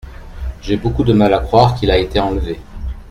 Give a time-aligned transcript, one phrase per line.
[0.63, 2.59] J’ai beaucoup de mal à croire qu’il a été enlevé.